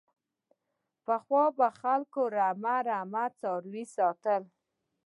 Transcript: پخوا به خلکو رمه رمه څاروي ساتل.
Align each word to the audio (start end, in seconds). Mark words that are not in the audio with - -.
پخوا 1.05 1.45
به 1.57 1.67
خلکو 1.81 2.21
رمه 2.35 2.75
رمه 2.87 3.23
څاروي 3.39 3.83
ساتل. 3.95 4.43